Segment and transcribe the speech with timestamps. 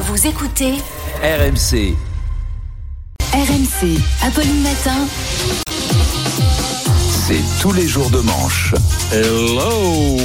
[0.00, 0.74] Vous écoutez
[1.22, 1.94] RMC.
[3.32, 5.06] RMC, Apolline Matin.
[7.26, 8.74] C'est tous les jours de manche.
[9.12, 10.16] Hello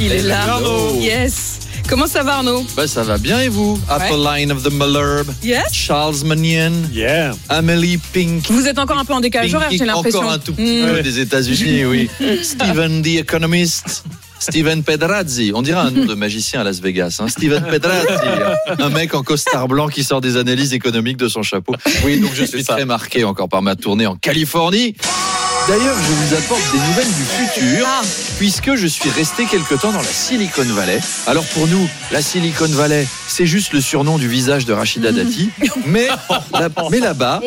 [0.00, 0.54] Il est là.
[0.54, 0.98] Arnaud.
[1.00, 1.60] Yes.
[1.88, 2.64] Comment ça va Arnaud?
[2.76, 3.78] Bah ça va bien et vous?
[3.88, 5.72] Apolline of the Malherbe, Yes.
[5.72, 7.32] Charles Manion, Yeah.
[7.48, 8.50] Amélie Pink.
[8.50, 10.20] Vous êtes encore un peu en décalage horaire, j'ai l'impression.
[10.20, 10.86] Encore un tout petit Mm.
[10.86, 12.10] peu des États-Unis, oui.
[12.42, 14.04] Stephen the Economist.
[14.40, 17.18] Steven Pedrazzi, on dirait un nom de magicien à Las Vegas.
[17.20, 17.28] Hein.
[17.28, 18.06] Steven Pedrazzi,
[18.78, 21.74] un mec en costard blanc qui sort des analyses économiques de son chapeau.
[22.04, 24.94] Oui, donc je suis très marqué encore par ma tournée en Californie.
[25.68, 28.00] D'ailleurs, je vous apporte des nouvelles du futur, Ah.
[28.38, 30.98] puisque je suis resté quelque temps dans la Silicon Valley.
[31.26, 35.50] Alors pour nous, la Silicon Valley, c'est juste le surnom du visage de Rachida Dati,
[35.86, 36.08] mais,
[36.90, 37.42] mais là-bas,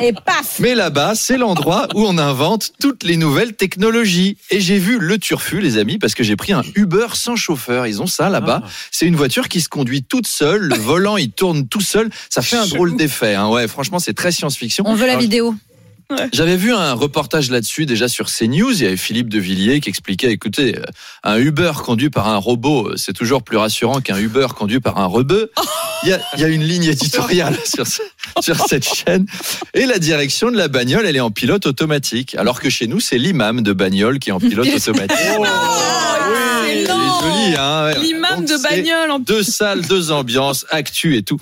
[0.00, 4.36] Et paf mais là-bas, c'est l'endroit où on invente toutes les nouvelles technologies.
[4.50, 7.86] Et j'ai vu le turfu, les amis, parce que j'ai pris un Uber sans chauffeur.
[7.86, 8.62] Ils ont ça là-bas.
[8.90, 10.62] C'est une voiture qui se conduit toute seule.
[10.62, 12.10] Le volant, il tourne tout seul.
[12.30, 13.36] Ça fait un drôle d'effet.
[13.36, 13.48] Hein.
[13.48, 14.84] Ouais, franchement, c'est très science-fiction.
[14.86, 15.22] On veut la Alors,
[16.32, 18.72] j'avais vu un reportage là-dessus déjà sur CNews.
[18.72, 20.82] Il y avait Philippe de Villiers qui expliquait, écoutez, euh,
[21.24, 24.98] un Uber conduit par un robot, euh, c'est toujours plus rassurant qu'un Uber conduit par
[24.98, 25.50] un rebeu.
[26.04, 28.02] Il y a, il y a une ligne éditoriale sur, ce-
[28.40, 29.26] sur cette chaîne.
[29.74, 32.34] Et la direction de la bagnole, elle est en pilote automatique.
[32.36, 35.18] Alors que chez nous, c'est l'imam de bagnole qui est en pilote automatique.
[36.64, 37.90] Elle est jolie, hein.
[38.00, 41.38] L'imam de bagnole en deux salles, deux ambiances, actu et tout.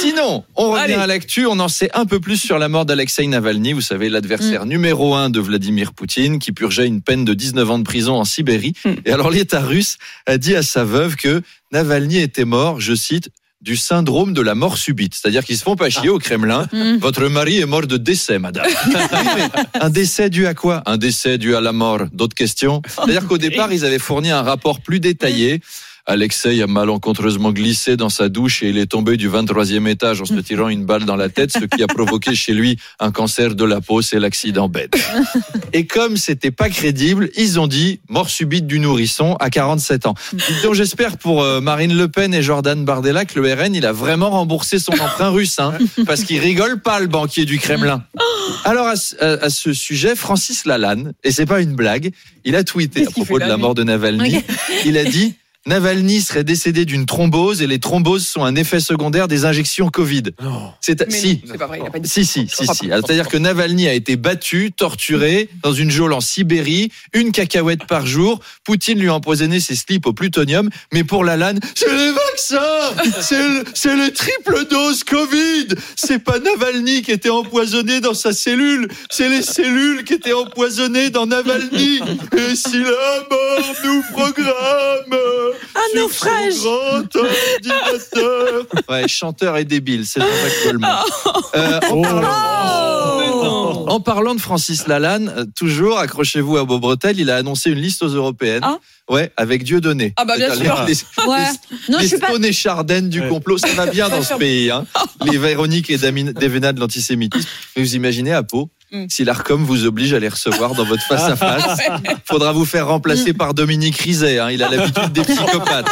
[0.00, 0.94] Sinon, on revient Allez.
[0.94, 1.46] à l'actu.
[1.46, 3.72] On en sait un peu plus sur la mort d'Alexei Navalny.
[3.72, 7.78] Vous savez, l'adversaire numéro un de Vladimir Poutine, qui purgeait une peine de 19 ans
[7.78, 8.74] de prison en Sibérie.
[9.04, 11.42] Et alors, l'État russe a dit à sa veuve que
[11.72, 13.30] Navalny était mort, je cite,
[13.64, 15.14] du syndrome de la mort subite.
[15.14, 16.68] C'est-à-dire qu'ils se font pas chier au Kremlin.
[17.00, 18.66] Votre mari est mort de décès, madame.
[19.80, 20.82] Un décès dû à quoi?
[20.84, 22.00] Un décès dû à la mort.
[22.12, 22.82] D'autres questions?
[22.86, 25.62] C'est-à-dire qu'au départ, ils avaient fourni un rapport plus détaillé.
[26.06, 30.24] Alexei a malencontreusement glissé dans sa douche et il est tombé du 23e étage en
[30.26, 33.54] se tirant une balle dans la tête, ce qui a provoqué chez lui un cancer
[33.54, 34.94] de la peau, c'est l'accident bête.
[35.72, 40.14] Et comme c'était pas crédible, ils ont dit mort subite du nourrisson à 47 ans.
[40.62, 43.92] Donc j'espère pour euh, Marine Le Pen et Jordan Bardella que le RN il a
[43.92, 45.72] vraiment remboursé son emprunt russe, hein,
[46.06, 48.04] parce qu'il rigole pas le banquier du Kremlin.
[48.64, 52.10] Alors à, ce- à- à ce sujet, Francis Lalanne, et c'est pas une blague,
[52.44, 54.42] il a tweeté à propos de la mort de Navalny.
[54.84, 55.34] Il a dit
[55.66, 60.24] Navalny serait décédé d'une thrombose et les thromboses sont un effet secondaire des injections Covid.
[60.80, 61.36] C'est si.
[61.36, 62.08] non, c'est pas vrai, il a pas dit.
[62.08, 62.88] Si, si, si, si.
[62.88, 62.96] pas.
[62.96, 68.06] C'est-à-dire que Navalny a été battu, torturé, dans une geôle en Sibérie, une cacahuète par
[68.06, 68.40] jour.
[68.64, 70.68] Poutine lui a empoisonné ses slips au plutonium.
[70.92, 72.60] Mais pour Lalanne, c'est les vaccins
[73.20, 78.32] C'est le, c'est le triple dose Covid C'est pas Navalny qui était empoisonné dans sa
[78.32, 82.00] cellule, c'est les cellules qui étaient empoisonnées dans Navalny.
[82.36, 86.54] Et si la mort nous programme Ah, sur naufrage.
[88.88, 90.90] Ouais, chanteur et débile, c'est Jean-Jacques Goldman.
[91.56, 97.30] Euh, en, parlant, en parlant de Francis Lalanne, euh, toujours, accrochez-vous à vos bretelles, il
[97.30, 98.62] a annoncé une liste aux européennes.
[98.64, 98.78] Ah.
[99.10, 100.14] Ouais, avec Dieudonné.
[100.16, 100.82] Ah bah, bien sûr.
[100.86, 100.94] Les,
[101.28, 101.44] Ouais.
[101.90, 102.28] Non, les je pas.
[102.52, 103.28] Chardenne du Ouais.
[103.28, 104.70] complot, ça va bien dans ce pays.
[104.70, 104.86] Hein.
[105.30, 107.48] Les Véronique et Damien- Devena de l'antisémitisme.
[107.76, 109.06] Mais vous imaginez à Pau, Mm.
[109.08, 111.80] si l'ARCOM vous oblige à les recevoir dans votre face-à-face,
[112.24, 114.38] faudra vous faire remplacer par Dominique Rizet.
[114.38, 114.50] hein.
[114.50, 115.90] Il a l'habitude des psychopathes.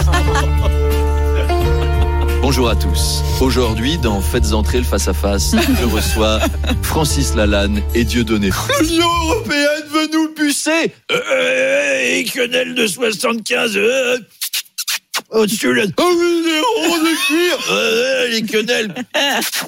[2.42, 3.22] Bonjour à tous.
[3.40, 6.40] Aujourd'hui, dans Faites entrer le face-à-face, je reçois
[6.82, 8.50] Francis Lalanne et Dieudonné.
[8.80, 14.18] L'Union européenne veut nous pucer euh, Et quenelle de 75 euh,
[15.32, 15.84] Au-dessus, là.
[15.98, 18.94] Oh oui, les ronds de cuir euh, Les quenelles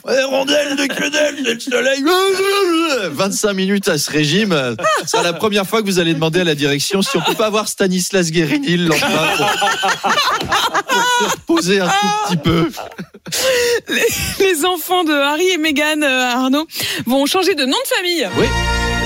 [0.08, 2.04] Les rondelles de quenelles, c'est le soleil
[3.12, 4.76] 25 minutes à ce régime.
[5.06, 7.46] C'est la première fois que vous allez demander à la direction si on peut pas
[7.46, 12.70] avoir Stanislas Guérini le lendemain pour, pour se reposer un tout petit peu.
[13.88, 16.66] Les, les enfants de Harry et Meghan, euh, Arnaud,
[17.06, 18.28] vont changer de nom de famille.
[18.38, 18.46] Oui,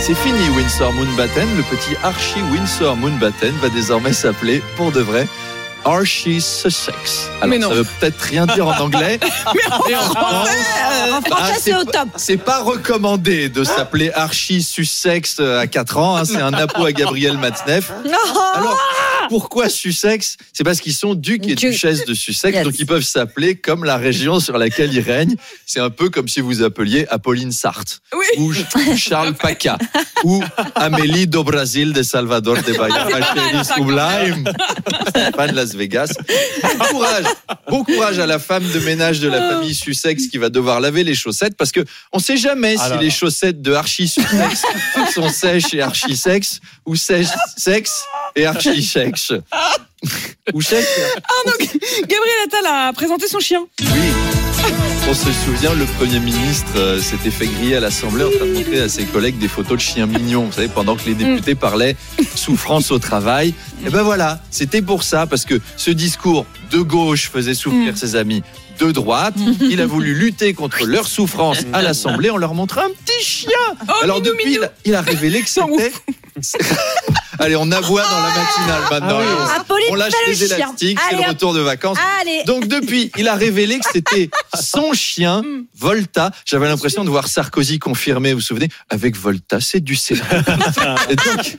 [0.00, 1.49] c'est fini Windsor Moonbatten.
[1.56, 5.26] Le petit Archie Windsor Moonbatten va désormais s'appeler, pour de vrai,
[5.84, 7.28] Archie Sussex.
[7.36, 7.69] Alors, Mais non.
[7.69, 9.19] ça veut peut-être rien dire en anglais.
[9.88, 10.50] mais en français,
[11.30, 12.08] Ah, c'est au top.
[12.16, 16.16] C'est pas recommandé de s'appeler Archie Sussex euh, à 4 ans.
[16.16, 16.25] hein.
[16.25, 17.90] C'est un appôt à Gabriel Matzneff.
[18.54, 18.78] Alors,
[19.28, 21.70] Pourquoi Sussex C'est parce qu'ils sont ducs et Duc.
[21.70, 22.64] duchesses de Sussex, Yes.
[22.64, 25.36] donc ils peuvent s'appeler comme la région sur laquelle ils règnent.
[25.66, 28.25] C'est un peu comme si vous appeliez Apolline Sarthe, Oui.
[28.38, 28.52] ou
[28.96, 29.78] Charles Paca,
[30.25, 30.42] ou
[30.75, 34.44] Amélie do Brasil de Salvador de Bahia, Sublime,
[35.36, 36.12] pas de Las Vegas.
[36.78, 37.25] Bon courage,
[37.69, 41.04] bon courage à la femme de ménage de la famille Sussex qui va devoir laver
[41.04, 43.12] les chaussettes parce que on sait jamais Ah si là les là.
[43.12, 44.62] chaussettes de Archie Sussex
[45.14, 48.04] sont sèches et Archie sexe ou sèches sexe
[48.38, 48.70] et Archie.
[50.55, 51.00] Ou sexe.
[52.02, 53.67] Gabriel Attal a présenté son chien.
[53.81, 53.87] Oui.
[55.11, 58.52] On se souvient, le Premier ministre euh, s'était fait griller à l'Assemblée en train de
[58.52, 61.55] montrer à ses collègues des photos de chiens mignons, vous savez, pendant que les députés
[61.55, 61.96] parlaient
[62.35, 63.55] souffrance au travail.
[63.87, 68.17] Et ben voilà, c'était pour ça, parce que ce discours de gauche faisait souffrir ses
[68.17, 68.43] amis
[68.79, 69.35] de droite.
[69.62, 73.50] Il a voulu lutter contre leur souffrance à l'Assemblée en leur montrant un petit chien.
[73.88, 74.61] Oh, Alors minou, depuis, minou.
[74.61, 75.93] il a, il a révélé que c'était...
[77.38, 79.20] Allez, on aboie dans la matinale maintenant.
[79.56, 81.99] Apolline, on lâche les élastiques, c'est le retour de vacances.
[82.20, 82.43] Allez.
[82.46, 84.31] Donc depuis, il a révélé que c'était
[84.61, 85.43] son chien,
[85.79, 86.31] Volta.
[86.44, 90.25] J'avais l'impression de voir Sarkozy confirmer, vous vous souvenez, avec Volta, c'est du Sénat.
[91.11, 91.56] Et donc,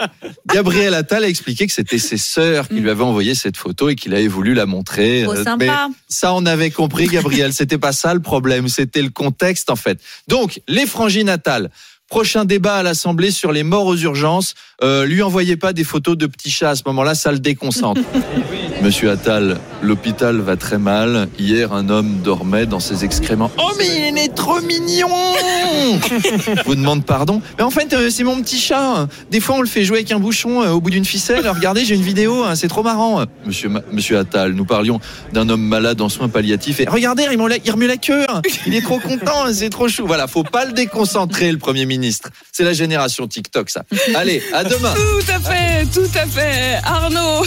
[0.47, 3.95] Gabriel Attal a expliqué que c'était ses sœurs qui lui avaient envoyé cette photo et
[3.95, 5.21] qu'il avait voulu la montrer.
[5.23, 5.87] Trop Euh, sympa.
[5.87, 7.53] Mais ça, on avait compris, Gabriel.
[7.53, 9.99] C'était pas ça le problème, c'était le contexte en fait.
[10.27, 11.69] Donc, les frangines Attal.
[12.09, 14.55] Prochain débat à l'Assemblée sur les morts aux urgences.
[14.81, 18.01] Euh, lui envoyez pas des photos de petits chats à ce moment-là, ça le déconcentre.
[18.81, 21.27] Monsieur Attal, l'hôpital va très mal.
[21.37, 23.51] Hier, un homme dormait dans ses excréments.
[23.59, 25.07] Oh, mais il est trop mignon
[26.65, 27.41] vous demande pardon.
[27.57, 29.07] Mais en fait, euh, c'est mon petit chat.
[29.29, 31.47] Des fois, on le fait jouer avec un bouchon euh, au bout d'une ficelle.
[31.47, 33.23] Regardez, j'ai une vidéo, hein, c'est trop marrant.
[33.45, 34.99] Monsieur, Ma- Monsieur Attal, nous parlions
[35.33, 36.79] d'un homme malade en soins palliatifs.
[36.79, 38.25] Et regardez, il remue la, queue.
[38.29, 38.41] hein.
[38.65, 40.05] Il est trop content, hein, c'est trop chou.
[40.07, 41.85] Voilà, faut pas le déconcentrer, le Premier
[42.51, 43.83] C'est la génération TikTok, ça.
[44.15, 44.93] Allez, à demain.
[44.93, 46.79] Tout à fait, tout à fait.
[46.83, 47.45] Arnaud.